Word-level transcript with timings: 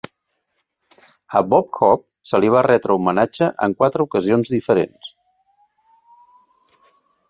A 1.39 1.41
Bob 1.49 1.69
Hope 1.81 2.31
se 2.31 2.41
li 2.43 2.51
va 2.57 2.65
retre 2.69 2.97
homenatge 2.97 3.53
en 3.69 3.79
quatre 3.83 4.09
ocasions 4.09 4.57
diferents. 4.59 5.15